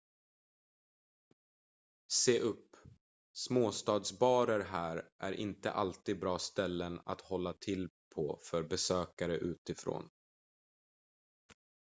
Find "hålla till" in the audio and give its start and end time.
7.21-7.89